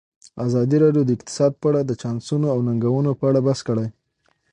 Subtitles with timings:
[0.45, 3.87] ازادي راډیو د اقتصاد په اړه د چانسونو او ننګونو په اړه بحث کړی.